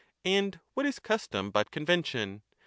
And 0.25 0.59
what 0.73 0.87
is 0.87 0.97
custom 0.97 1.51
but 1.51 1.69
convention? 1.69 2.41